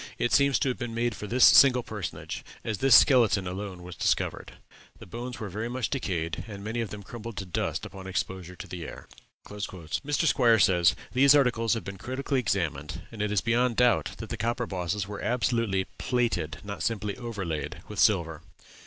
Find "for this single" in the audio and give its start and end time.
1.13-1.83